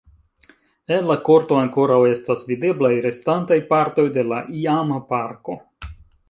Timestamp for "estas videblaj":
2.13-2.91